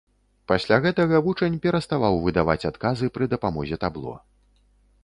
[0.51, 4.19] Пасля гэтага вучань пераставаў выдаваць адказы пры дапамозе табло.